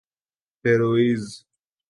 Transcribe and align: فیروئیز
فیروئیز 0.61 1.23